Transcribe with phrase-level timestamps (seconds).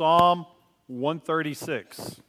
[0.00, 0.46] Psalm
[0.86, 2.20] 136.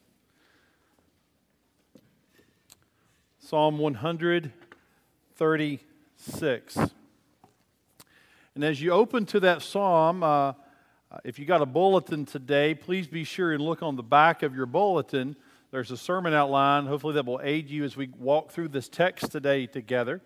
[3.37, 6.77] Psalm 136.
[8.55, 10.53] And as you open to that psalm, uh,
[11.23, 14.55] if you got a bulletin today, please be sure and look on the back of
[14.55, 15.35] your bulletin.
[15.69, 16.87] There's a sermon outline.
[16.87, 20.21] Hopefully, that will aid you as we walk through this text today together.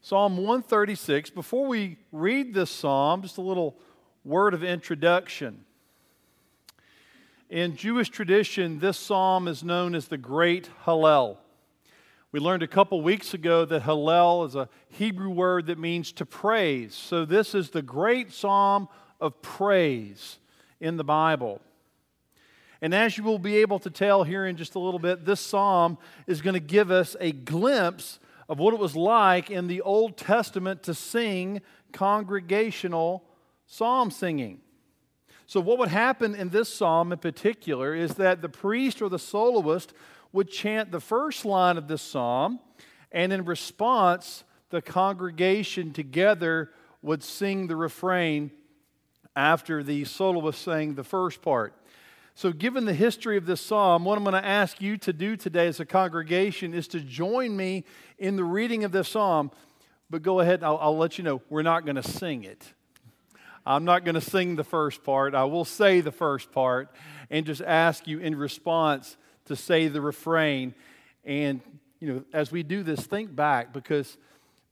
[0.00, 1.28] Psalm 136.
[1.28, 3.78] Before we read this psalm, just a little
[4.24, 5.64] word of introduction.
[7.50, 11.38] In Jewish tradition, this psalm is known as the Great Hallel.
[12.30, 16.26] We learned a couple weeks ago that Hallel is a Hebrew word that means to
[16.26, 16.94] praise.
[16.94, 20.38] So, this is the great psalm of praise
[20.78, 21.62] in the Bible.
[22.82, 25.40] And as you will be able to tell here in just a little bit, this
[25.40, 29.80] psalm is going to give us a glimpse of what it was like in the
[29.80, 31.60] Old Testament to sing
[31.92, 33.24] congregational
[33.68, 34.60] psalm singing.
[35.46, 39.18] So, what would happen in this psalm in particular is that the priest or the
[39.18, 39.92] soloist
[40.32, 42.58] would chant the first line of this psalm,
[43.12, 48.50] and in response, the congregation together would sing the refrain
[49.36, 51.74] after the soloist sang the first part.
[52.34, 55.36] So, given the history of this psalm, what I'm going to ask you to do
[55.36, 57.84] today as a congregation is to join me
[58.18, 59.50] in the reading of this psalm.
[60.10, 62.72] But go ahead, I'll, I'll let you know, we're not going to sing it.
[63.68, 65.34] I'm not going to sing the first part.
[65.34, 66.88] I will say the first part
[67.28, 70.74] and just ask you in response to say the refrain.
[71.22, 71.60] And,
[72.00, 74.16] you know, as we do this, think back because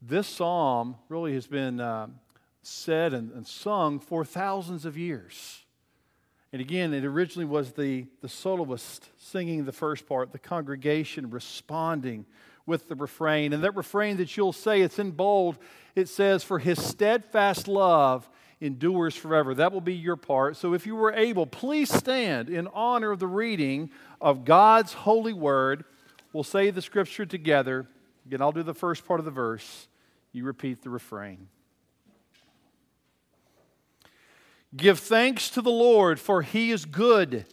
[0.00, 2.06] this psalm really has been uh,
[2.62, 5.66] said and, and sung for thousands of years.
[6.50, 12.24] And again, it originally was the, the soloist singing the first part, the congregation responding
[12.64, 13.52] with the refrain.
[13.52, 15.58] And that refrain that you'll say, it's in bold,
[15.94, 18.26] it says, For his steadfast love
[18.60, 19.54] endures forever.
[19.54, 20.56] That will be your part.
[20.56, 23.90] So if you were able, please stand in honor of the reading
[24.20, 25.84] of God's holy word.
[26.32, 27.86] We'll say the scripture together.
[28.26, 29.88] Again, I'll do the first part of the verse.
[30.32, 31.48] You repeat the refrain.
[34.74, 37.46] Give thanks to the Lord, for he is good.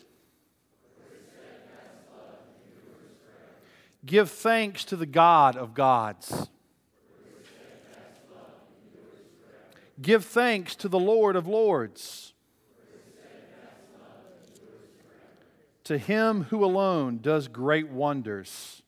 [4.05, 6.49] Give thanks to the God of gods.
[10.03, 12.33] Give thanks to the Lord of Lords.
[15.85, 18.81] To him who alone does great wonders.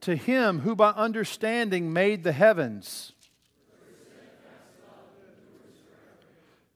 [0.00, 3.12] To him who by understanding made the heavens.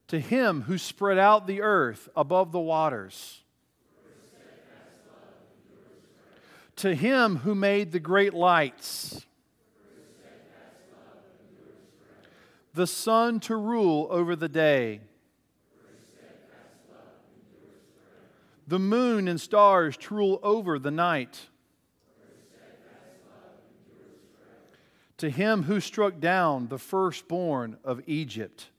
[0.09, 3.41] To him who spread out the earth above the waters.
[6.77, 9.25] To him who made the great lights
[12.73, 15.01] the sun to rule over the day,
[18.67, 21.47] the moon and stars to rule over the night.
[25.17, 28.69] To him who struck down the firstborn of Egypt,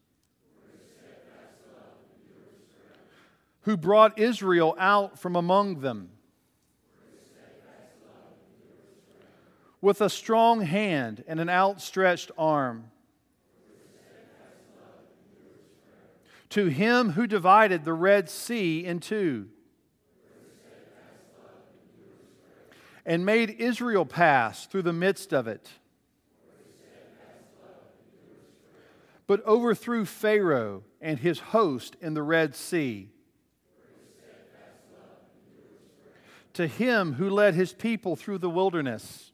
[3.62, 6.10] who brought Israel out from among them.
[9.82, 12.90] With a strong hand and an outstretched arm
[16.50, 19.48] to him who divided the Red Sea in two
[23.06, 25.68] and made Israel pass through the midst of it,
[29.26, 33.08] but overthrew Pharaoh and his host in the Red Sea.
[36.54, 39.30] To him who led his people through the wilderness.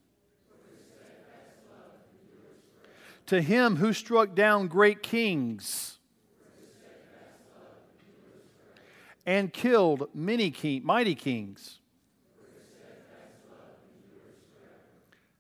[3.27, 5.96] To him who struck down great kings
[9.27, 11.81] and killed many king, mighty kings.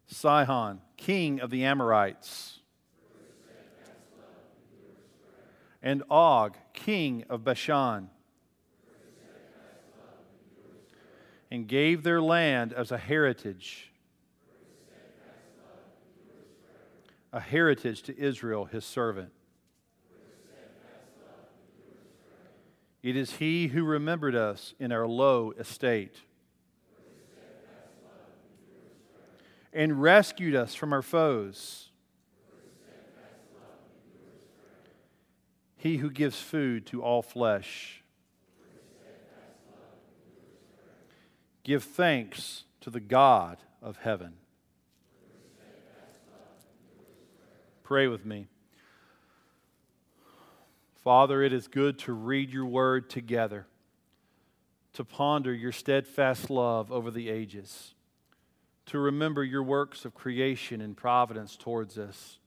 [0.09, 2.61] Sihon, king of the Amorites,
[5.83, 8.09] and Og, king of Bashan,
[11.51, 13.93] and gave their land as a heritage,
[17.33, 19.33] a heritage to Israel, his servant.
[23.07, 26.17] It is He who remembered us in our low estate
[29.73, 31.91] and rescued us from our foes.
[35.77, 38.03] He who gives food to all flesh.
[41.63, 44.33] Give thanks to the God of heaven.
[47.85, 48.49] Pray with me.
[51.07, 53.69] Father, it is good to read your word together,
[54.95, 57.95] to ponder your steadfast love over the ages,
[58.87, 62.41] to remember your works of creation and providence towards us.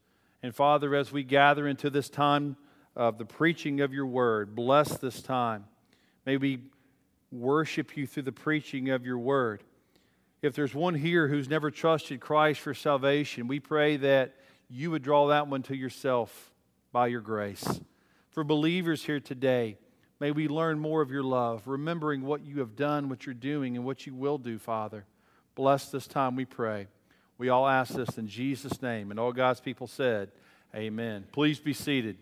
[0.44, 2.58] And Father, as we gather into this time
[2.98, 5.64] of the preaching of your word, bless this time.
[6.26, 6.60] May we
[7.32, 9.64] worship you through the preaching of your word.
[10.42, 14.36] If there's one here who's never trusted Christ for salvation, we pray that
[14.70, 16.52] you would draw that one to yourself
[16.92, 17.80] by your grace.
[18.40, 19.76] For believers here today,
[20.22, 23.76] may we learn more of your love, remembering what you have done, what you're doing,
[23.76, 25.04] and what you will do, Father.
[25.56, 26.88] Bless this time, we pray.
[27.38, 29.12] We all ask this in Jesus' name.
[29.12, 30.32] And all God's people said,
[30.74, 31.26] Amen.
[31.34, 32.16] Please be seated.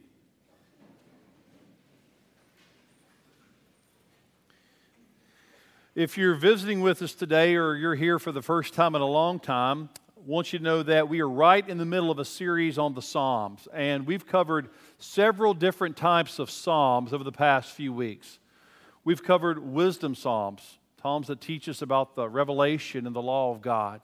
[5.93, 9.05] If you're visiting with us today or you're here for the first time in a
[9.05, 9.89] long time,
[10.27, 12.93] want you to know that we are right in the middle of a series on
[12.93, 13.65] the Psalms.
[13.73, 18.37] And we've covered several different types of Psalms over the past few weeks.
[19.05, 23.61] We've covered wisdom Psalms, Psalms that teach us about the revelation and the law of
[23.61, 24.01] God,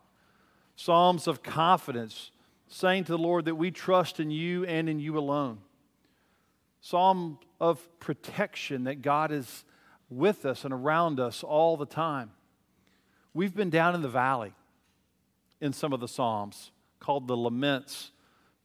[0.77, 2.31] Psalms of confidence,
[2.69, 5.57] saying to the Lord that we trust in you and in you alone,
[6.79, 9.65] Psalm of protection that God is
[10.09, 12.31] with us and around us all the time.
[13.33, 14.53] We've been down in the valley
[15.63, 18.11] in some of the Psalms called the laments,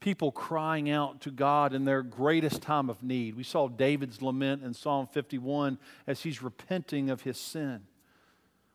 [0.00, 3.36] people crying out to God in their greatest time of need.
[3.36, 5.78] We saw David's lament in Psalm 51
[6.08, 7.82] as he's repenting of his sin.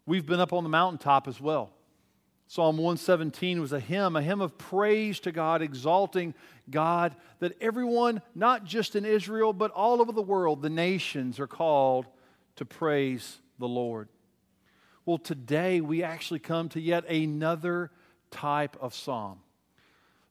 [0.05, 1.71] We've been up on the mountaintop as well.
[2.47, 6.33] Psalm 117 was a hymn, a hymn of praise to God, exalting
[6.69, 11.47] God, that everyone, not just in Israel, but all over the world, the nations are
[11.47, 12.05] called
[12.55, 14.07] to praise the Lord.
[15.05, 17.91] Well, today we actually come to yet another
[18.33, 19.39] type of psalm.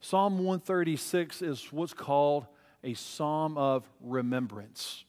[0.00, 2.46] Psalm 136 is what's called
[2.82, 5.04] a psalm of remembrance.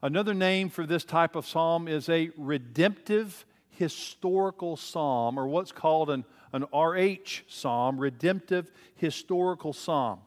[0.00, 6.10] Another name for this type of psalm is a redemptive historical psalm, or what's called
[6.10, 10.20] an, an RH psalm, redemptive historical psalm.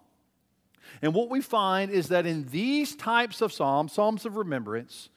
[1.01, 5.09] And what we find is that in these types of psalms, psalms of remembrance,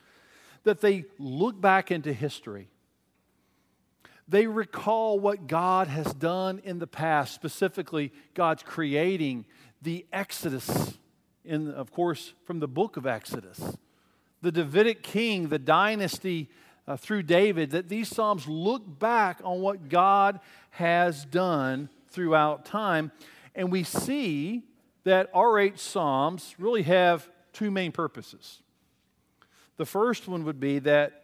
[0.62, 2.68] that they look back into history.
[4.26, 9.44] They recall what God has done in the past, specifically God's creating
[9.82, 10.98] the Exodus,
[11.44, 13.76] in, of course, from the book of Exodus,
[14.40, 16.48] the Davidic king, the dynasty
[16.86, 23.12] uh, through David, that these Psalms look back on what God has done throughout time.
[23.54, 24.64] And we see
[25.04, 28.62] that RH Psalms really have two main purposes.
[29.76, 31.23] The first one would be that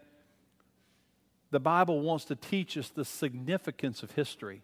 [1.50, 4.62] the Bible wants to teach us the significance of history.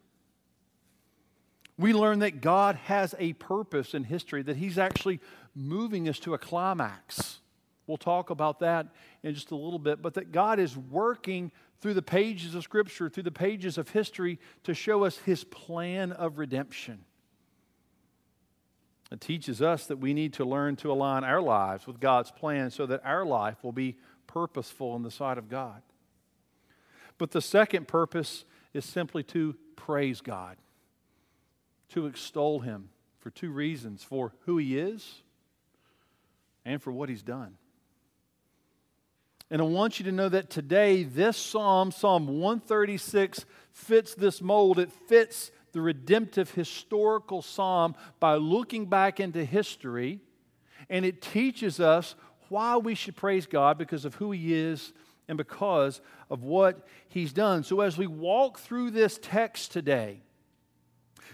[1.79, 5.21] We learn that God has a purpose in history, that He's actually
[5.55, 7.41] moving us to a climax.
[7.87, 8.89] We'll talk about that
[9.23, 13.11] in just a little bit, but that God is working through the pages of Scripture,
[13.11, 17.05] through the pages of history, to show us His plan of redemption.
[19.13, 22.71] It teaches us that we need to learn to align our lives with God's plan
[22.71, 23.97] so that our life will be
[24.27, 25.83] purposeful in the sight of God.
[27.19, 30.57] But the second purpose is simply to praise God,
[31.91, 35.23] to extol Him for two reasons for who He is
[36.65, 37.57] and for what He's done.
[39.51, 44.79] And I want you to know that today, this psalm, Psalm 136, fits this mold.
[44.79, 50.21] It fits the redemptive historical psalm by looking back into history,
[50.91, 52.17] and it teaches us
[52.49, 54.93] why we should praise God because of who He is
[55.29, 57.63] and because of what He's done.
[57.63, 60.21] So, as we walk through this text today,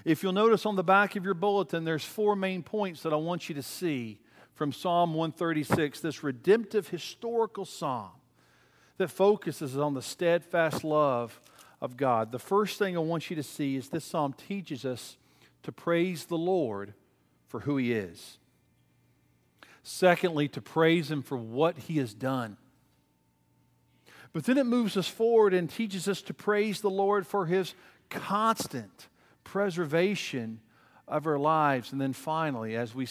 [0.05, 3.17] if you'll notice on the back of your bulletin, there's four main points that I
[3.17, 4.19] want you to see
[4.55, 8.11] from Psalm 136, this redemptive historical psalm
[8.99, 11.41] that focuses on the steadfast love
[11.81, 12.31] of God.
[12.33, 15.17] The first thing I want you to see is this psalm teaches us
[15.63, 16.95] to praise the Lord
[17.49, 18.39] for who He is.
[19.83, 22.57] Secondly, to praise Him for what He has done.
[24.33, 27.75] But then it moves us forward and teaches us to praise the Lord for His
[28.09, 29.09] constant
[29.45, 30.61] preservation
[31.07, 31.93] of our lives.
[31.93, 33.07] And then finally, as, we,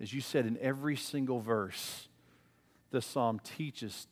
[0.00, 2.08] as you said in every single verse,
[2.90, 4.06] this psalm teaches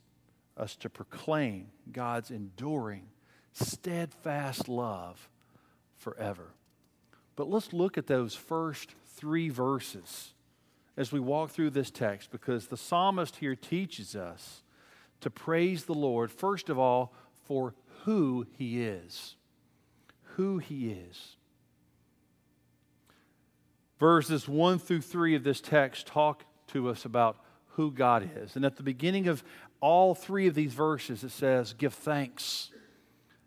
[0.57, 3.07] us to proclaim God's enduring
[3.53, 5.29] steadfast love
[5.97, 6.49] forever.
[7.37, 10.35] But let's look at those first three verses
[10.97, 14.63] as we walk through this text because the psalmist here teaches us
[15.25, 17.15] to praise the Lord, first of all,
[17.45, 19.37] for who he is.
[20.37, 21.37] Who he is.
[23.99, 27.39] Verses 1 through 3 of this text talk to us about
[27.69, 28.55] who God is.
[28.55, 29.43] And at the beginning of
[29.81, 32.71] all three of these verses, it says, Give thanks.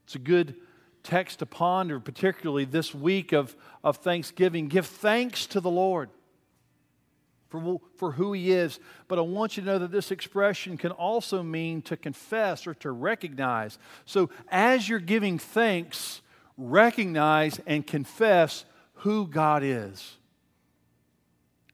[0.05, 0.55] It's a good
[1.03, 4.67] text to ponder, particularly this week of, of Thanksgiving.
[4.67, 6.09] Give thanks to the Lord
[7.49, 8.79] for, for who He is.
[9.07, 12.73] But I want you to know that this expression can also mean to confess or
[12.75, 13.77] to recognize.
[14.05, 16.21] So as you're giving thanks,
[16.57, 20.17] recognize and confess who God is.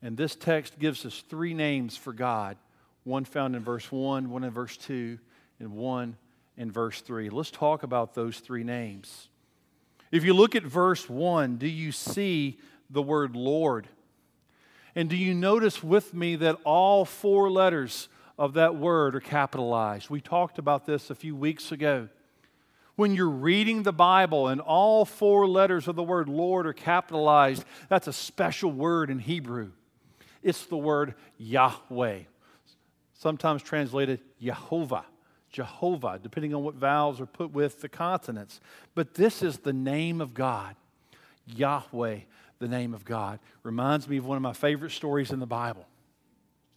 [0.02, 2.58] And this text gives us three names for God
[3.04, 5.20] one found in verse 1, one in verse 2,
[5.60, 6.16] and one
[6.58, 7.30] in verse 3.
[7.30, 9.28] Let's talk about those three names.
[10.12, 13.88] If you look at verse 1, do you see the word Lord?
[14.96, 20.10] And do you notice with me that all four letters of that word are capitalized?
[20.10, 22.10] We talked about this a few weeks ago.
[22.96, 27.66] When you're reading the Bible and all four letters of the word Lord are capitalized,
[27.90, 29.72] that's a special word in Hebrew.
[30.44, 32.20] It's the word Yahweh,
[33.14, 35.06] sometimes translated Jehovah.
[35.54, 38.60] Jehovah, depending on what vowels are put with the consonants.
[38.96, 40.76] But this is the name of God,
[41.46, 42.22] Yahweh,
[42.64, 43.40] the name of God.
[43.64, 45.86] Reminds me of one of my favorite stories in the Bible.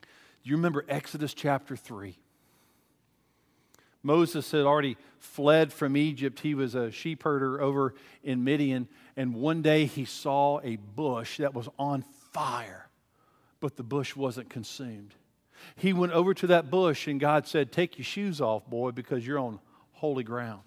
[0.02, 2.18] Do you remember Exodus chapter 3?
[4.02, 6.40] Moses had already fled from Egypt.
[6.40, 8.88] He was a sheep herder over in Midian.
[9.16, 12.02] And one day he saw a bush that was on
[12.32, 12.88] fire,
[13.60, 15.14] but the bush wasn't consumed.
[15.76, 19.24] He went over to that bush, and God said, Take your shoes off, boy, because
[19.24, 19.60] you're on
[19.92, 20.62] holy ground.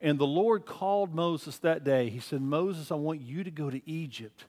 [0.00, 2.08] And the Lord called Moses that day.
[2.08, 4.44] He said, Moses, I want you to go to Egypt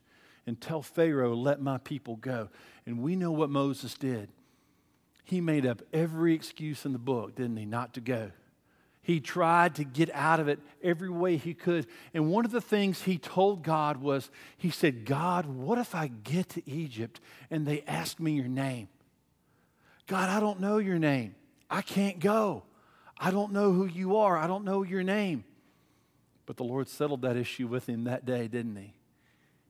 [0.46, 2.50] and tell Pharaoh, let my people go.
[2.86, 4.29] And we know what Moses did.
[5.24, 8.32] He made up every excuse in the book, didn't he, not to go.
[9.01, 11.88] He tried to get out of it every way he could.
[12.13, 16.08] And one of the things he told God was, he said, God, what if I
[16.08, 18.88] get to Egypt and they ask me your name?
[20.06, 21.34] God, I don't know your name.
[21.70, 22.63] I can't go.
[23.19, 24.38] I don't know who you are.
[24.38, 25.43] I don't know your name.
[26.45, 28.93] But the Lord settled that issue with him that day, didn't he?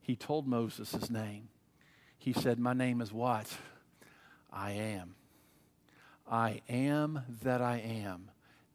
[0.01, 1.49] He told Moses his name.
[2.17, 3.47] He said, My name is what?
[4.51, 5.15] I am.
[6.29, 8.29] I am that I am.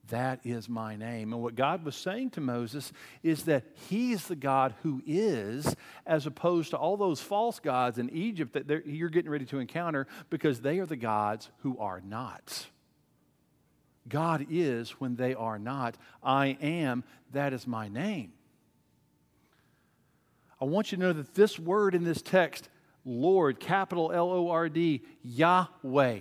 [0.09, 1.33] That is my name.
[1.33, 5.75] And what God was saying to Moses is that He is the God who is,
[6.07, 10.07] as opposed to all those false gods in Egypt that you're getting ready to encounter,
[10.29, 12.67] because they are the gods who are not.
[14.09, 15.97] God is when they are not.
[16.23, 18.33] I am, that is my name.
[20.61, 22.69] I want you to know that this word in this text,
[23.05, 26.21] Lord, capital L O R D, Yahweh,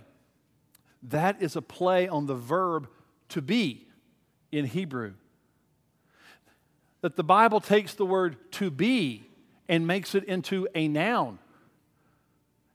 [1.03, 2.87] that is a play on the verb
[3.29, 3.87] to be
[4.51, 5.13] in Hebrew.
[7.01, 9.29] That the Bible takes the word to be
[9.67, 11.39] and makes it into a noun.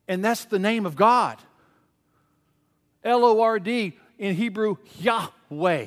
[0.06, 1.38] And that's the name of God.
[3.04, 5.86] L O R D, in Hebrew, Yahweh.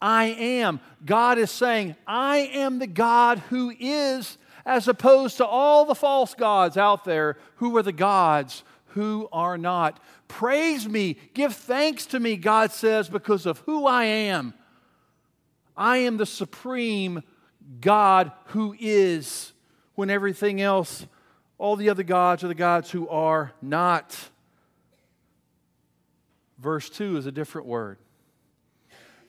[0.00, 0.80] I am.
[1.04, 6.34] God is saying, I am the God who is, as opposed to all the false
[6.34, 10.00] gods out there who are the gods who are not.
[10.28, 14.54] Praise me, give thanks to me, God says, because of who I am.
[15.76, 17.22] I am the supreme
[17.80, 19.52] God who is,
[19.94, 21.06] when everything else,
[21.58, 24.16] all the other gods are the gods who are not.
[26.58, 27.98] Verse 2 is a different word.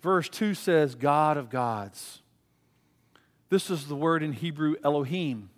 [0.01, 2.21] Verse 2 says, God of gods.
[3.49, 5.49] This is the word in Hebrew Elohim.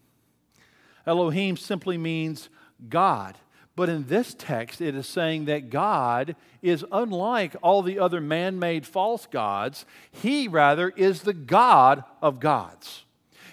[1.05, 2.49] Elohim simply means
[2.89, 3.37] God.
[3.75, 8.59] But in this text, it is saying that God is unlike all the other man
[8.59, 9.85] made false gods.
[10.11, 13.05] He, rather, is the God of gods.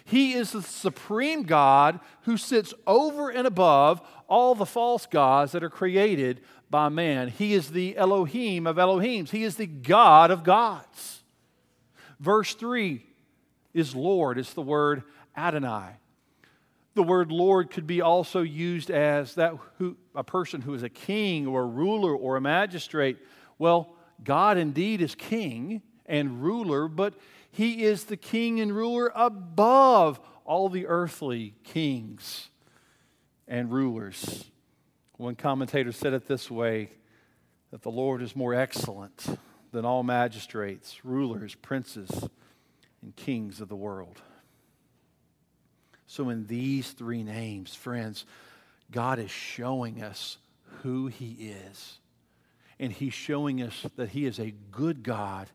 [0.05, 5.63] He is the supreme God who sits over and above all the false gods that
[5.63, 7.29] are created by man.
[7.29, 11.23] He is the Elohim of Elohims, He is the God of gods.
[12.21, 13.05] Verse 3
[13.75, 15.03] is Lord, it's the word
[15.37, 15.93] Adonai.
[16.95, 20.89] The word Lord could be also used as that who, a person who is a
[20.89, 23.19] king or a ruler or a magistrate.
[23.57, 23.95] Well,
[24.25, 27.15] God indeed is king and ruler, but
[27.53, 32.49] he is the king and ruler above all the earthly kings
[33.47, 34.51] and rulers.
[35.19, 36.91] One commentator said it this way
[37.73, 39.27] that the Lord is more excellent
[39.73, 42.29] than all magistrates, rulers, princes,
[43.03, 44.23] and kings of the world.
[46.07, 48.27] So, in these three names, friends,
[48.93, 50.39] God is showing us
[50.83, 51.99] who He is.
[52.79, 55.49] And He's showing us that He is a good God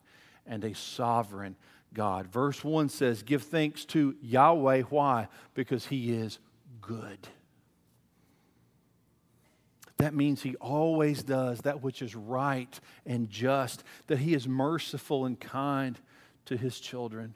[0.46, 1.56] and a sovereign
[1.94, 2.26] God.
[2.26, 4.82] Verse 1 says, Give thanks to Yahweh.
[4.82, 5.28] Why?
[5.54, 6.38] Because He is
[6.82, 7.18] good.
[9.98, 15.24] That means he always does that which is right and just, that he is merciful
[15.24, 15.98] and kind
[16.46, 17.34] to his children.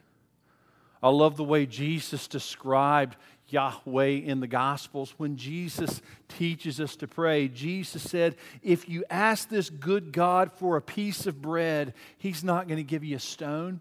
[1.01, 3.15] I love the way Jesus described
[3.47, 5.13] Yahweh in the Gospels.
[5.17, 10.75] When Jesus teaches us to pray, Jesus said, If you ask this good God for
[10.75, 13.79] a piece of bread, he's not going to give you a stone.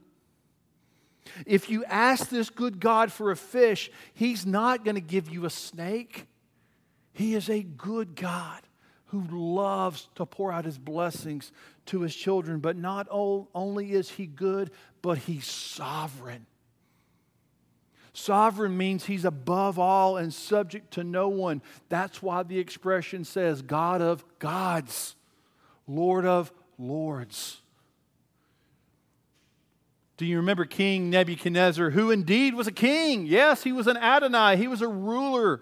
[1.45, 5.45] If you ask this good God for a fish, he's not going to give you
[5.45, 6.27] a snake.
[7.13, 8.63] He is a good God
[9.09, 11.53] who loves to pour out his blessings
[11.87, 12.61] to his children.
[12.61, 14.71] But not only is he good,
[15.03, 16.47] but he's sovereign.
[18.13, 21.63] Sovereign means he's above all and subject to no one.
[21.89, 25.15] That's why the expression says God of gods,
[25.87, 27.61] Lord of lords.
[30.17, 33.25] Do you remember King Nebuchadnezzar, who indeed was a king?
[33.25, 35.61] Yes, he was an Adonai, he was a ruler.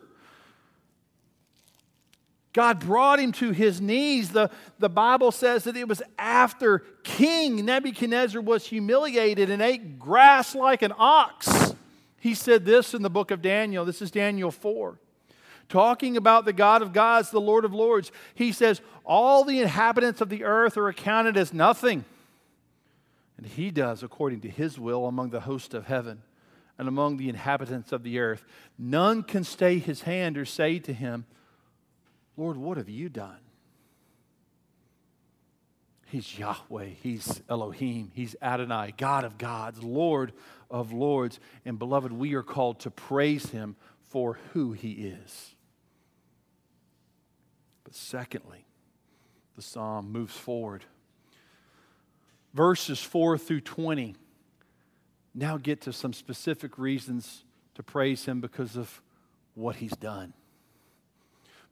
[2.56, 4.30] God brought him to his knees.
[4.30, 10.54] The, the Bible says that it was after King Nebuchadnezzar was humiliated and ate grass
[10.54, 11.74] like an ox.
[12.18, 13.84] He said this in the book of Daniel.
[13.84, 14.98] This is Daniel 4.
[15.68, 20.22] Talking about the God of gods, the Lord of lords, he says, All the inhabitants
[20.22, 22.06] of the earth are accounted as nothing.
[23.36, 26.22] And he does according to his will among the host of heaven
[26.78, 28.46] and among the inhabitants of the earth.
[28.78, 31.26] None can stay his hand or say to him,
[32.36, 33.38] Lord, what have you done?
[36.06, 40.32] He's Yahweh, He's Elohim, He's Adonai, God of gods, Lord
[40.70, 41.40] of lords.
[41.64, 45.54] And beloved, we are called to praise Him for who He is.
[47.82, 48.66] But secondly,
[49.56, 50.84] the psalm moves forward.
[52.54, 54.14] Verses 4 through 20
[55.34, 59.02] now get to some specific reasons to praise Him because of
[59.54, 60.34] what He's done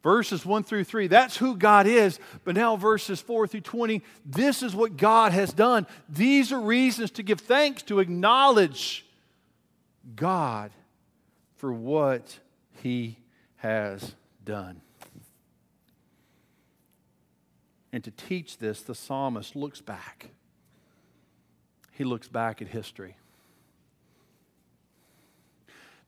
[0.04, 2.20] verses 1 through 3, that's who God is.
[2.44, 5.86] But now, verses 4 through 20, this is what God has done.
[6.08, 9.04] These are reasons to give thanks, to acknowledge
[10.14, 10.70] God
[11.56, 12.38] for what
[12.82, 13.18] He
[13.56, 14.82] has done.
[17.90, 20.30] And to teach this, the psalmist looks back.
[21.92, 23.16] He looks back at history.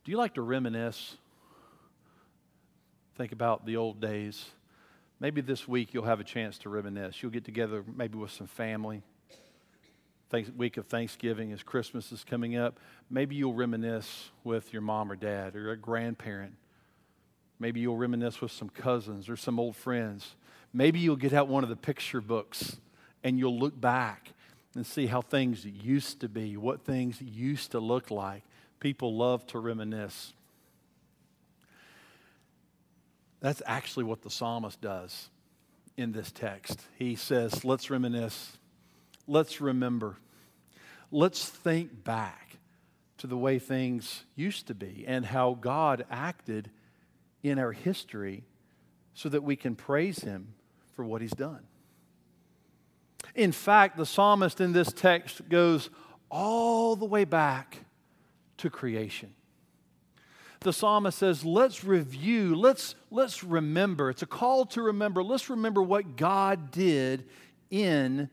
[0.05, 1.16] Do you like to reminisce?
[3.16, 4.44] Think about the old days.
[5.20, 7.22] Maybe this week you'll have a chance to reminisce.
[7.22, 9.02] You'll get together maybe with some family.
[10.29, 12.79] Thanks, week of Thanksgiving as Christmas is coming up.
[13.09, 16.55] Maybe you'll reminisce with your mom or dad or a grandparent.
[17.59, 20.35] Maybe you'll reminisce with some cousins or some old friends.
[20.74, 22.76] Maybe you'll get out one of the picture books
[23.24, 24.33] and you'll look back
[24.74, 28.42] and see how things used to be, what things used to look like.
[28.79, 30.35] People love to reminisce.
[33.47, 35.31] That's actually what the psalmist does
[35.97, 36.81] in this text.
[36.99, 38.59] He says, Let's reminisce,
[39.29, 40.17] let's remember,
[41.13, 42.59] let's think back
[43.19, 46.73] to the way things used to be and how God acted
[47.45, 48.43] in our history
[49.15, 50.55] so that we can praise Him
[50.97, 51.63] for what He's done.
[53.37, 55.89] In fact, the psalmist in this text goes
[56.33, 57.85] all the way back
[58.57, 59.35] to creation
[60.66, 64.11] the psalmist says, let's review, let's, let's remember.
[64.11, 65.22] It's a call to remember.
[65.22, 67.24] Let's remember what God did
[67.70, 68.29] in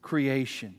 [0.00, 0.76] creation.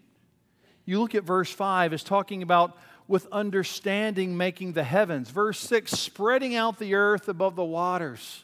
[0.86, 2.76] You look at verse 5, it's talking about
[3.08, 5.30] with understanding making the heavens.
[5.30, 8.44] Verse 6, spreading out the earth above the waters.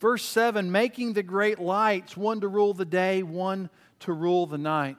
[0.00, 3.68] Verse 7, making the great lights, one to rule the day, one
[4.00, 4.96] to rule the night.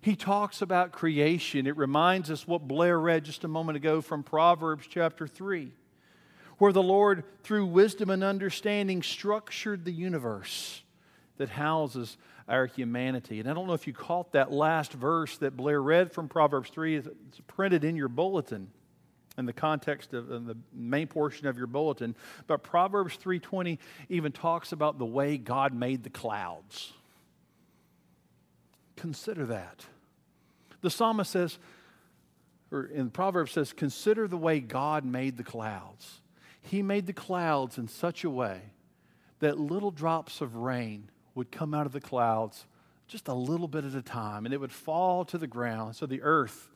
[0.00, 1.66] He talks about creation.
[1.66, 5.72] It reminds us what Blair read just a moment ago from Proverbs chapter 3,
[6.58, 10.82] where the Lord, through wisdom and understanding, structured the universe
[11.36, 12.16] that houses
[12.48, 13.40] our humanity.
[13.40, 16.70] And I don't know if you caught that last verse that Blair read from Proverbs
[16.70, 16.96] 3.
[16.96, 17.08] It's
[17.46, 18.70] printed in your bulletin
[19.36, 22.16] in the context of the main portion of your bulletin.
[22.46, 26.92] But Proverbs 3:20 even talks about the way God made the clouds.
[28.98, 29.86] Consider that.
[30.80, 31.58] The psalmist says,
[32.72, 36.20] or in Proverbs says, consider the way God made the clouds.
[36.60, 38.60] He made the clouds in such a way
[39.38, 42.66] that little drops of rain would come out of the clouds
[43.06, 46.04] just a little bit at a time, and it would fall to the ground so
[46.04, 46.68] the earth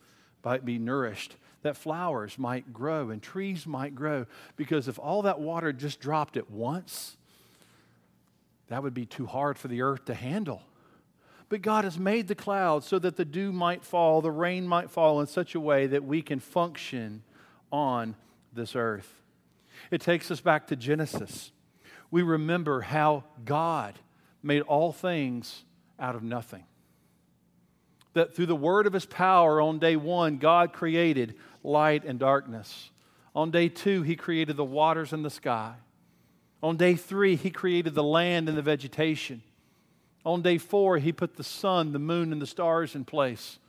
[0.45, 4.25] might be nourished, that flowers might grow and trees might grow.
[4.55, 7.17] Because if all that water just dropped at once,
[8.69, 10.63] that would be too hard for the earth to handle.
[11.53, 14.89] But God has made the clouds so that the dew might fall, the rain might
[14.89, 17.21] fall in such a way that we can function
[17.71, 18.15] on
[18.51, 19.21] this earth.
[19.91, 21.51] It takes us back to Genesis,
[22.09, 23.99] we remember how God
[24.41, 25.63] made all things
[25.99, 26.63] out of nothing.
[28.13, 32.89] That through the word of his power on day one, God created light and darkness.
[33.35, 35.75] On day two, he created the waters and the sky.
[36.63, 39.43] On day three, he created the land and the vegetation.
[40.25, 43.59] On day four, he put the sun, the moon, and the stars in place.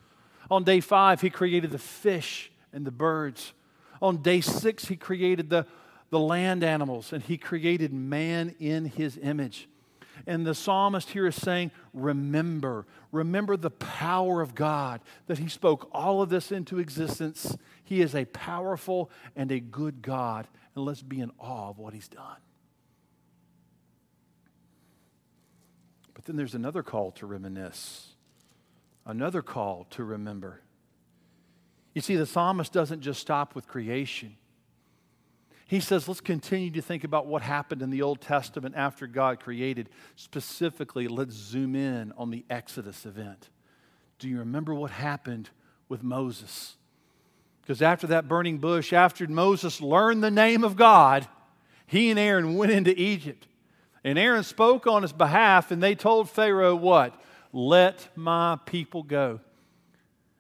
[0.51, 3.53] On day five, he created the fish and the birds.
[4.01, 5.67] On day six, he created the,
[6.11, 9.69] the land animals and he created man in his image.
[10.27, 15.89] And the psalmist here is saying, Remember, remember the power of God, that He spoke
[15.93, 17.57] all of this into existence.
[17.83, 21.95] He is a powerful and a good God, and let's be in awe of what
[21.95, 22.37] He's done.
[26.15, 28.13] But then there's another call to reminisce,
[29.05, 30.61] another call to remember.
[31.93, 34.37] You see, the psalmist doesn't just stop with creation.
[35.67, 39.41] He says, let's continue to think about what happened in the Old Testament after God
[39.41, 39.89] created.
[40.15, 43.49] Specifically, let's zoom in on the Exodus event.
[44.19, 45.51] Do you remember what happened
[45.89, 46.77] with Moses?
[47.63, 51.27] Because after that burning bush, after Moses learned the name of God,
[51.87, 53.47] he and Aaron went into Egypt.
[54.05, 57.19] And Aaron spoke on his behalf, and they told Pharaoh what?
[57.53, 59.41] Let my people go.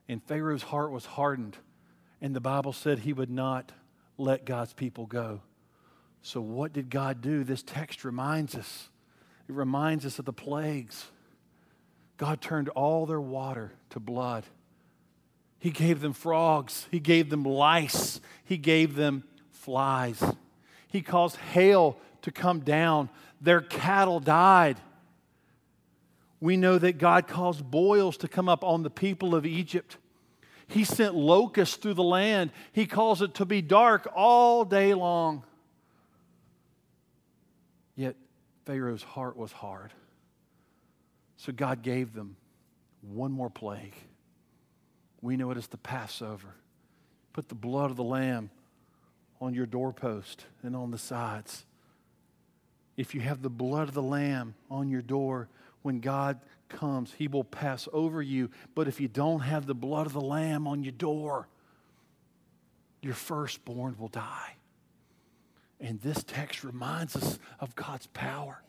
[0.06, 1.56] And Pharaoh's heart was hardened,
[2.20, 3.72] and the Bible said he would not
[4.18, 5.40] let God's people go.
[6.20, 7.42] So, what did God do?
[7.42, 8.88] This text reminds us.
[9.48, 11.06] It reminds us of the plagues.
[12.16, 14.44] God turned all their water to blood.
[15.58, 16.86] He gave them frogs.
[16.90, 18.20] He gave them lice.
[18.44, 20.22] He gave them flies.
[20.94, 23.08] He caused hail to come down.
[23.40, 24.78] Their cattle died.
[26.38, 29.96] We know that God caused boils to come up on the people of Egypt.
[30.68, 32.52] He sent locusts through the land.
[32.70, 35.42] He calls it to be dark all day long.
[37.96, 38.14] Yet
[38.64, 39.92] Pharaoh's heart was hard.
[41.38, 42.36] So God gave them
[43.00, 43.96] one more plague.
[45.22, 46.54] We know it as the Passover.
[47.32, 48.50] Put the blood of the lamb
[49.40, 51.64] on your doorpost and on the sides.
[52.96, 55.48] If you have the blood of the lamb on your door,
[55.84, 58.50] when God comes, he will pass over you.
[58.74, 61.46] But if you don't have the blood of the Lamb on your door,
[63.02, 64.56] your firstborn will die.
[65.78, 68.62] And this text reminds us of God's power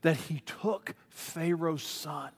[0.00, 2.30] that he took Pharaoh's son.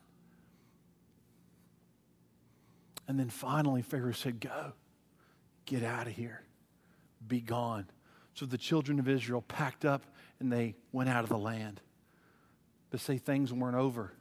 [3.07, 4.73] And then finally, Pharaoh said, Go,
[5.65, 6.41] get out of here,
[7.25, 7.87] be gone.
[8.33, 10.03] So the children of Israel packed up
[10.39, 11.81] and they went out of the land.
[12.89, 14.13] But say things weren't over.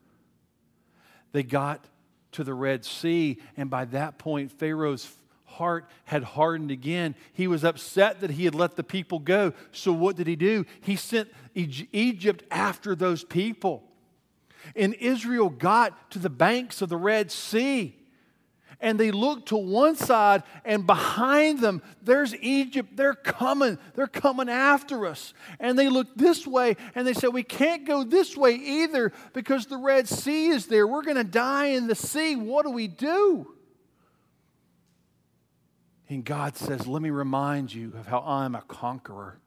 [1.32, 1.84] They got
[2.32, 5.10] to the Red Sea, and by that point, Pharaoh's
[5.44, 7.14] heart had hardened again.
[7.32, 9.52] He was upset that he had let the people go.
[9.72, 10.66] So, what did he do?
[10.80, 13.84] He sent Egypt after those people.
[14.74, 17.94] And Israel got to the banks of the Red Sea
[18.80, 22.96] and they look to one side, and behind them, there's Egypt.
[22.96, 23.78] They're coming.
[23.94, 25.32] They're coming after us.
[25.58, 29.66] And they look this way, and they say, We can't go this way either because
[29.66, 30.86] the Red Sea is there.
[30.86, 32.36] We're going to die in the sea.
[32.36, 33.54] What do we do?
[36.08, 39.38] And God says, Let me remind you of how I'm a conqueror,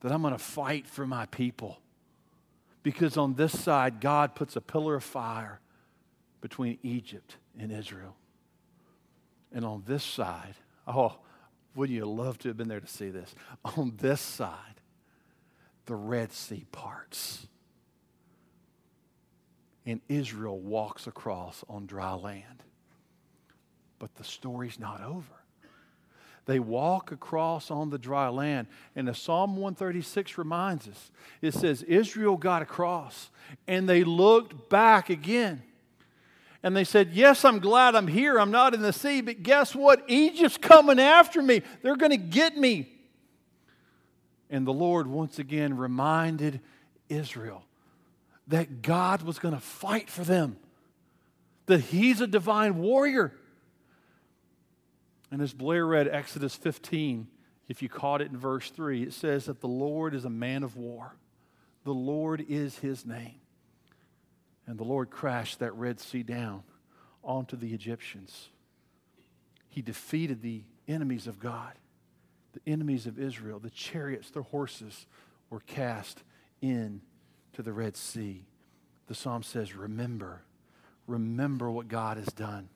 [0.00, 1.80] that I'm going to fight for my people.
[2.82, 5.60] Because on this side, God puts a pillar of fire
[6.40, 8.16] between Egypt and Israel.
[9.54, 11.16] And on this side, oh,
[11.76, 13.34] would you love to have been there to see this?
[13.64, 14.80] On this side,
[15.86, 17.46] the Red Sea parts.
[19.86, 22.64] And Israel walks across on dry land.
[23.98, 25.24] But the story's not over.
[26.46, 28.66] They walk across on the dry land.
[28.96, 33.30] And as Psalm 136 reminds us, it says, Israel got across
[33.66, 35.62] and they looked back again
[36.64, 38.40] and they said, Yes, I'm glad I'm here.
[38.40, 40.02] I'm not in the sea, but guess what?
[40.08, 41.60] Egypt's coming after me.
[41.82, 42.88] They're going to get me.
[44.48, 46.60] And the Lord once again reminded
[47.10, 47.64] Israel
[48.48, 50.56] that God was going to fight for them,
[51.66, 53.34] that He's a divine warrior.
[55.30, 57.26] And as Blair read Exodus 15,
[57.68, 60.62] if you caught it in verse 3, it says that the Lord is a man
[60.62, 61.14] of war.
[61.84, 63.40] The Lord is his name.
[64.66, 66.62] And the Lord crashed that Red Sea down
[67.22, 68.48] onto the Egyptians.
[69.68, 71.72] He defeated the enemies of God,
[72.52, 73.58] the enemies of Israel.
[73.58, 75.06] The chariots, the horses
[75.50, 76.22] were cast
[76.62, 77.00] into
[77.56, 78.44] the Red Sea.
[79.06, 80.42] The psalm says, Remember,
[81.06, 82.68] remember what God has done.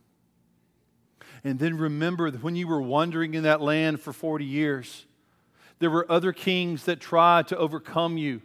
[1.44, 5.06] And then remember that when you were wandering in that land for 40 years,
[5.78, 8.42] there were other kings that tried to overcome you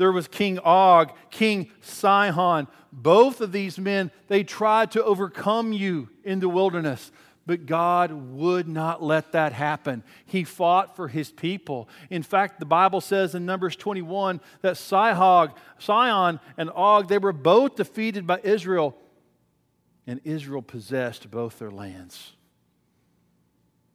[0.00, 2.68] There was King Og, King Sihon.
[2.90, 7.12] Both of these men, they tried to overcome you in the wilderness.
[7.44, 10.02] But God would not let that happen.
[10.24, 11.86] He fought for his people.
[12.08, 17.34] In fact, the Bible says in Numbers 21 that Sihog, Sihon and Og, they were
[17.34, 18.96] both defeated by Israel,
[20.06, 22.32] and Israel possessed both their lands.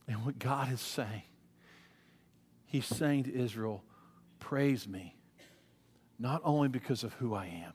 [0.08, 1.24] And what God is saying,
[2.68, 3.84] He's saying to Israel,
[4.38, 5.15] Praise me,
[6.18, 7.74] not only because of who I am,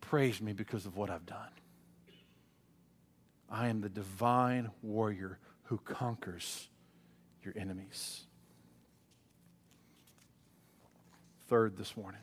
[0.00, 1.50] praise me because of what I've done.
[3.48, 6.68] I am the divine warrior who conquers
[7.42, 8.22] your enemies.
[11.48, 12.20] Third, this morning,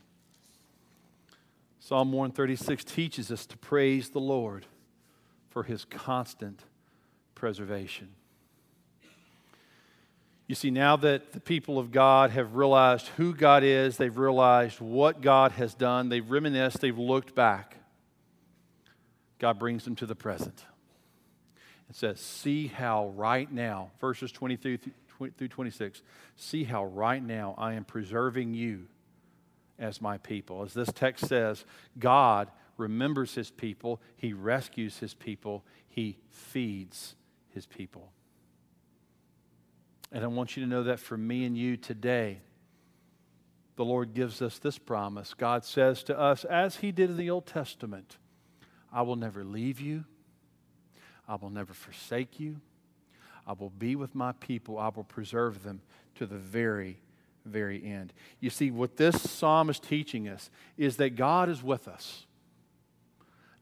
[1.80, 4.66] Psalm 136 teaches us to praise the Lord
[5.50, 6.64] for his constant
[7.36, 8.10] preservation.
[10.48, 14.80] You see, now that the people of God have realized who God is, they've realized
[14.80, 17.76] what God has done, they've reminisced, they've looked back,
[19.40, 20.64] God brings them to the present.
[21.90, 24.80] It says, See how right now, verses 23
[25.38, 26.02] through 26,
[26.36, 28.88] see how right now I am preserving you
[29.80, 30.64] as my people.
[30.64, 31.66] As this text says,
[32.00, 37.16] God remembers his people, he rescues his people, he feeds
[37.50, 38.12] his people.
[40.12, 42.40] And I want you to know that for me and you today,
[43.76, 45.34] the Lord gives us this promise.
[45.34, 48.18] God says to us, as he did in the Old Testament,
[48.92, 50.06] I will never leave you
[51.28, 52.62] I will never forsake you.
[53.46, 54.78] I will be with my people.
[54.78, 55.82] I will preserve them
[56.16, 57.02] to the very,
[57.46, 58.14] very end.
[58.40, 62.26] You see, what this psalm is teaching us is that God is with us,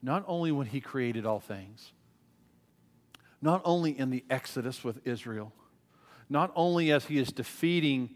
[0.02, 1.92] not only when He created all things,
[3.42, 5.52] not only in the Exodus with Israel,
[6.30, 8.10] not only as He is defeating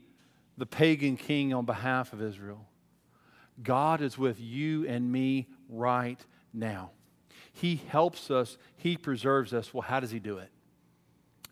[0.58, 2.66] the pagan king on behalf of Israel,
[3.62, 6.20] God is with you and me right
[6.54, 6.92] now.
[7.52, 9.74] He helps us, He preserves us.
[9.74, 10.50] Well, how does He do it?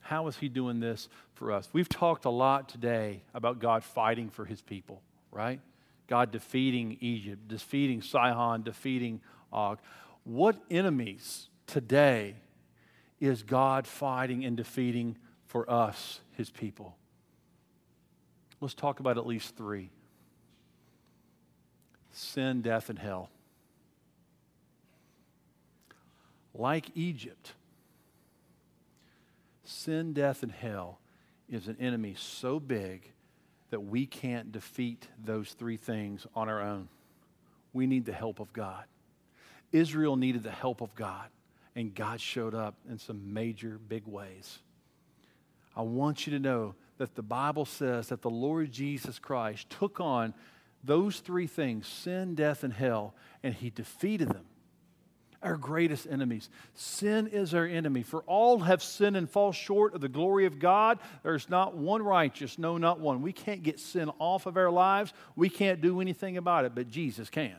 [0.01, 1.69] How is He doing this for us?
[1.73, 5.59] We've talked a lot today about God fighting for His people, right?
[6.07, 9.79] God defeating Egypt, defeating Sihon, defeating Og.
[10.23, 12.35] What enemies today
[13.19, 15.17] is God fighting and defeating
[15.47, 16.95] for us, His people?
[18.61, 19.89] Let's talk about at least three
[22.11, 23.29] sin, death, and hell.
[26.57, 27.53] like Egypt,
[29.63, 30.99] sin, death, and hell
[31.49, 33.11] is an enemy so big
[33.69, 36.87] that we can't defeat those three things on our own.
[37.73, 38.85] We need the help of God.
[39.71, 41.27] Israel needed the help of God,
[41.75, 44.59] and God showed up in some major, big ways.
[45.77, 50.01] I want you to know that the Bible says that the Lord Jesus Christ took
[50.01, 50.33] on
[50.83, 53.13] those three things sin, death, and hell
[53.43, 54.45] and he defeated them
[55.43, 56.49] our greatest enemies.
[56.73, 58.01] Sin is our enemy.
[58.01, 60.97] For all have sinned and fall short of the glory of God.
[61.23, 63.21] There's not one righteous, no, not one.
[63.21, 65.13] We can't get sin off of our lives.
[65.35, 67.55] We can't do anything about it, but Jesus can.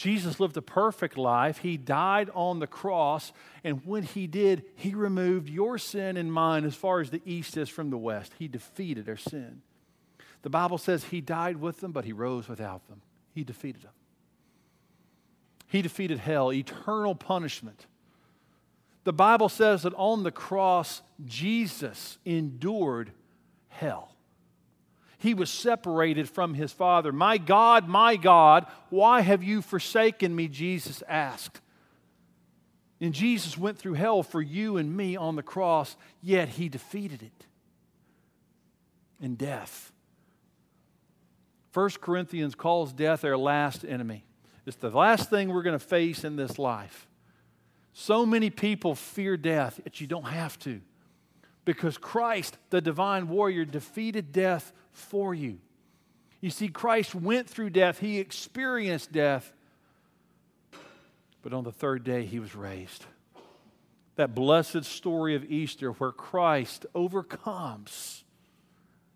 [0.00, 1.58] Jesus lived a perfect life.
[1.58, 6.64] He died on the cross, and when he did, he removed your sin and mine
[6.64, 8.32] as far as the east is from the west.
[8.38, 9.60] He defeated our sin.
[10.40, 13.02] The Bible says he died with them, but he rose without them.
[13.34, 13.92] He defeated them.
[15.66, 17.84] He defeated hell, eternal punishment.
[19.04, 23.12] The Bible says that on the cross, Jesus endured
[23.68, 24.09] hell.
[25.20, 27.12] He was separated from his Father.
[27.12, 30.48] My God, my God, why have you forsaken me?
[30.48, 31.60] Jesus asked.
[33.02, 37.22] And Jesus went through hell for you and me on the cross, yet he defeated
[37.22, 37.46] it
[39.20, 39.92] in death.
[41.74, 44.24] 1 Corinthians calls death our last enemy.
[44.64, 47.06] It's the last thing we're going to face in this life.
[47.92, 50.80] So many people fear death, yet you don't have to.
[51.66, 55.58] Because Christ, the divine warrior, defeated death for you.
[56.40, 59.52] You see, Christ went through death, he experienced death,
[61.42, 63.04] but on the third day he was raised.
[64.16, 68.24] That blessed story of Easter where Christ overcomes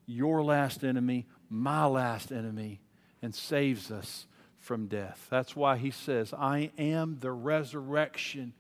[0.07, 2.81] your last enemy, my last enemy,
[3.23, 4.27] and saves us
[4.59, 5.27] from death.
[5.31, 8.55] That's why he says, I am the resurrection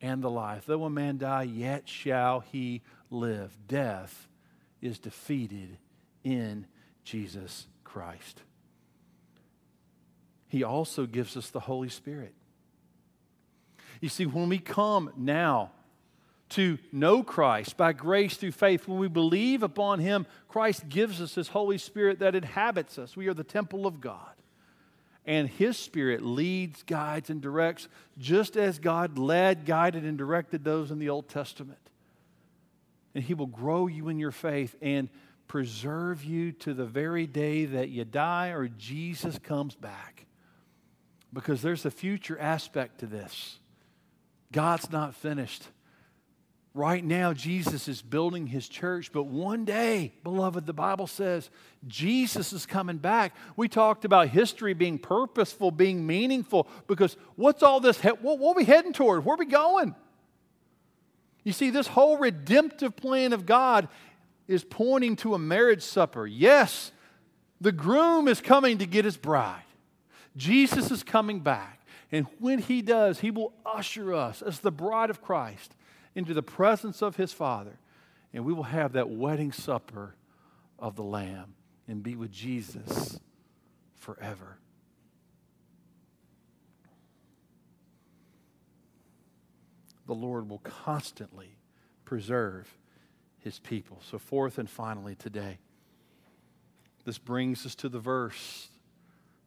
[0.00, 0.64] and the life.
[0.66, 3.56] Though a man die, yet shall he live.
[3.66, 4.28] Death
[4.80, 5.78] is defeated
[6.28, 6.66] in
[7.04, 8.42] Jesus Christ.
[10.48, 12.34] He also gives us the Holy Spirit.
[14.00, 15.70] You see, when we come now
[16.50, 18.88] to know Christ by grace through faith.
[18.88, 23.16] When we believe upon Him, Christ gives us His Holy Spirit that inhabits us.
[23.16, 24.32] We are the temple of God.
[25.26, 30.90] And His Spirit leads, guides, and directs, just as God led, guided, and directed those
[30.90, 31.78] in the Old Testament.
[33.14, 35.10] And He will grow you in your faith and
[35.48, 40.26] preserve you to the very day that you die or Jesus comes back.
[41.32, 43.58] Because there's a future aspect to this.
[44.52, 45.64] God's not finished.
[46.74, 51.50] Right now, Jesus is building his church, but one day, beloved, the Bible says
[51.86, 53.34] Jesus is coming back.
[53.56, 57.98] We talked about history being purposeful, being meaningful, because what's all this?
[57.98, 59.24] What, are we heading toward?
[59.24, 59.94] Where are we going?
[61.42, 63.88] You see, this whole redemptive plan of God
[64.48, 66.26] is pointing to a marriage supper.
[66.26, 66.90] Yes,
[67.60, 69.62] the groom is coming to get his bride,
[70.36, 71.74] Jesus is coming back.
[72.10, 75.74] And when he does, he will usher us as the bride of Christ
[76.14, 77.78] into the presence of his Father.
[78.32, 80.14] And we will have that wedding supper
[80.78, 81.54] of the Lamb
[81.86, 83.20] and be with Jesus
[83.94, 84.58] forever.
[90.06, 91.58] The Lord will constantly
[92.06, 92.74] preserve
[93.40, 94.00] his people.
[94.02, 95.58] So, fourth and finally, today,
[97.04, 98.68] this brings us to the verse,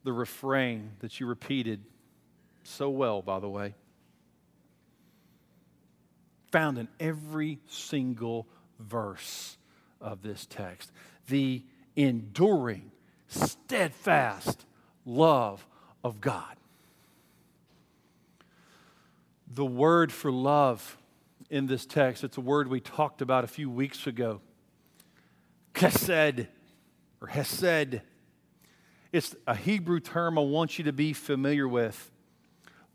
[0.03, 1.83] the refrain that you repeated
[2.63, 3.75] so well, by the way
[6.51, 8.47] found in every single
[8.79, 9.57] verse
[9.99, 10.91] of this text.
[11.27, 11.63] The
[11.95, 12.91] enduring,
[13.27, 14.65] steadfast
[15.05, 15.65] love
[16.03, 16.57] of God.
[19.47, 20.97] The word for love
[21.51, 24.39] in this text, it's a word we talked about a few weeks ago.
[25.73, 26.47] Chesed
[27.19, 28.01] or Hesed.
[29.11, 32.09] It's a Hebrew term I want you to be familiar with.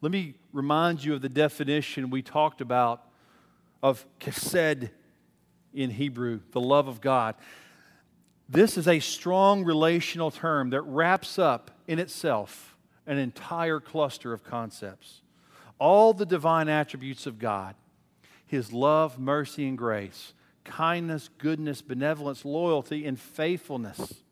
[0.00, 3.04] Let me remind you of the definition we talked about
[3.82, 4.88] of chesed
[5.74, 7.34] in Hebrew, the love of God.
[8.48, 12.74] This is a strong relational term that wraps up in itself
[13.06, 15.20] an entire cluster of concepts.
[15.78, 17.74] All the divine attributes of God
[18.46, 20.32] His love, mercy, and grace,
[20.64, 24.22] kindness, goodness, benevolence, loyalty, and faithfulness.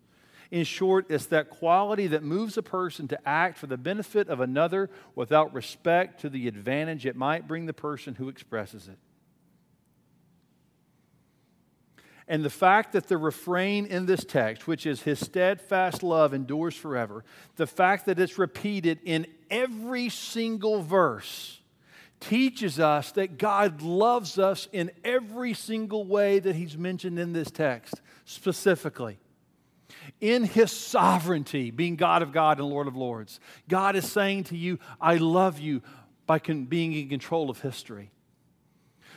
[0.51, 4.41] In short, it's that quality that moves a person to act for the benefit of
[4.41, 8.99] another without respect to the advantage it might bring the person who expresses it.
[12.27, 16.75] And the fact that the refrain in this text, which is his steadfast love endures
[16.75, 17.25] forever,
[17.57, 21.61] the fact that it's repeated in every single verse
[22.29, 27.51] teaches us that God loves us in every single way that he's mentioned in this
[27.51, 29.19] text, specifically.
[30.21, 34.57] In his sovereignty, being God of God and Lord of Lords, God is saying to
[34.57, 35.83] you, I love you
[36.27, 38.11] by being in control of history.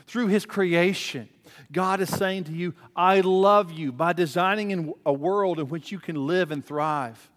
[0.05, 1.29] Through his creation,
[1.71, 5.99] God is saying to you, I love you by designing a world in which you
[5.99, 7.29] can live and thrive.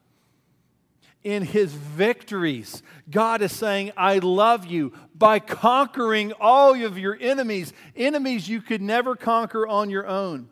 [1.22, 7.74] In his victories, God is saying, I love you by conquering all of your enemies,
[7.94, 10.48] enemies you could never conquer on your own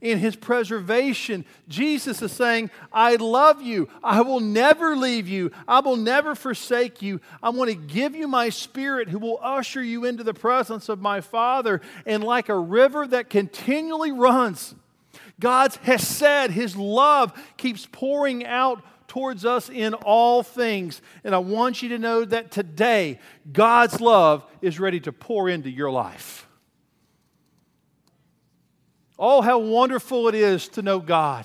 [0.00, 1.44] in his preservation.
[1.68, 3.88] Jesus is saying, I love you.
[4.02, 5.50] I will never leave you.
[5.66, 7.20] I will never forsake you.
[7.42, 11.00] I want to give you my spirit who will usher you into the presence of
[11.00, 11.80] my Father.
[12.06, 14.74] And like a river that continually runs,
[15.40, 21.02] God has said his love keeps pouring out towards us in all things.
[21.24, 23.18] And I want you to know that today,
[23.52, 26.46] God's love is ready to pour into your life.
[29.18, 31.44] Oh, how wonderful it is to know God,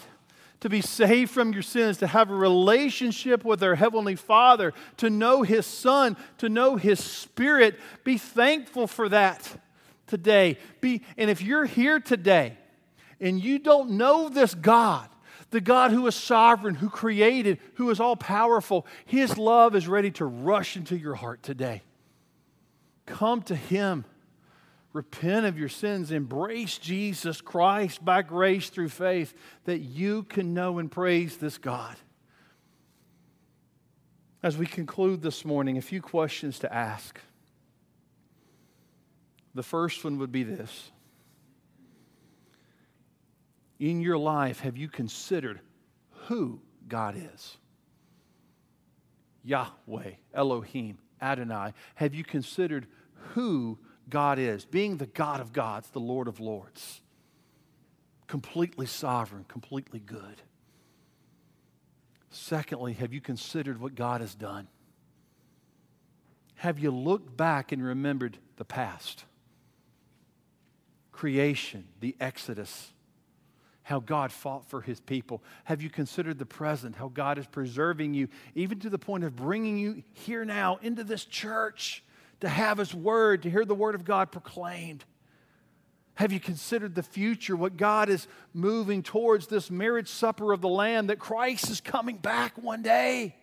[0.59, 5.09] to be saved from your sins, to have a relationship with our Heavenly Father, to
[5.09, 7.79] know His Son, to know His Spirit.
[8.03, 9.59] Be thankful for that
[10.05, 10.59] today.
[10.81, 12.57] Be, and if you're here today
[13.19, 15.09] and you don't know this God,
[15.53, 20.11] the God who is sovereign, who created, who is all powerful, His love is ready
[20.11, 21.83] to rush into your heart today.
[23.05, 24.03] Come to Him
[24.93, 29.33] repent of your sins, embrace Jesus Christ by grace through faith,
[29.65, 31.95] that you can know and praise this God.
[34.43, 37.19] As we conclude this morning, a few questions to ask.
[39.55, 40.91] The first one would be this
[43.83, 45.59] In your life, have you considered
[46.27, 47.57] who God is?
[49.43, 51.73] Yahweh, Elohim, Adonai.
[51.95, 52.87] Have you considered
[53.33, 53.77] who
[54.09, 57.01] God is, being the God of gods, the Lord of lords,
[58.27, 60.41] completely sovereign, completely good.
[62.29, 64.69] Secondly, have you considered what God has done?
[66.55, 69.25] Have you looked back and remembered the past?
[71.13, 72.91] creation, the Exodus,
[73.83, 75.43] how God fought for his people?
[75.65, 79.35] Have you considered the present, how God is preserving you, even to the point of
[79.35, 82.03] bringing you here now into this church
[82.39, 85.03] to have his word, to hear the word of God proclaimed?
[86.15, 90.69] Have you considered the future, what God is moving towards this marriage supper of the
[90.69, 93.35] Lamb, that Christ is coming back one day?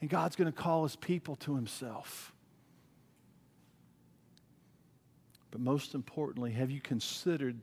[0.00, 2.32] And God's going to call his people to himself.
[5.50, 7.60] But most importantly, have you considered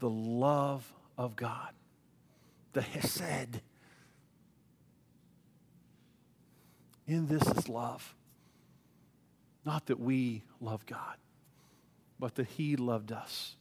[0.00, 1.70] the love of God?
[2.72, 3.60] The Hesed.
[7.06, 8.14] In this is love.
[9.64, 11.16] Not that we love God
[12.20, 13.56] but that He loved us.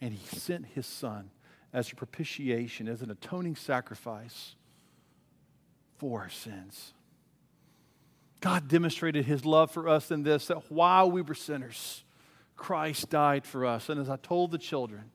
[0.00, 1.30] And He sent His Son
[1.72, 4.54] as a propitiation, as an atoning sacrifice
[5.98, 6.94] for our sins.
[8.40, 12.04] God demonstrated His love for us in this that while we were sinners,
[12.56, 13.88] Christ died for us.
[13.88, 15.10] And as I told the children,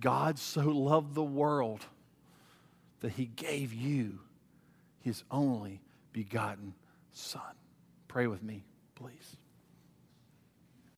[0.00, 1.84] God so loved the world
[3.00, 4.20] that He gave you
[5.00, 5.80] His only
[6.12, 6.74] begotten
[7.12, 7.42] Son.
[8.08, 9.36] Pray with me, please.